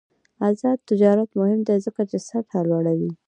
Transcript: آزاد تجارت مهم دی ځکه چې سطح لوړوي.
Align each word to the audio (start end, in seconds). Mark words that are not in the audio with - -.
آزاد 0.47 0.77
تجارت 0.89 1.29
مهم 1.41 1.59
دی 1.67 1.77
ځکه 1.85 2.01
چې 2.09 2.17
سطح 2.27 2.59
لوړوي. 2.69 3.11